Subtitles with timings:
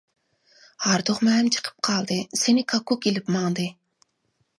[0.85, 3.67] ھاردۇقمۇ ھەم چىقىپ قالدى، سېنى كاككۇك ئېلىپ ماڭدى.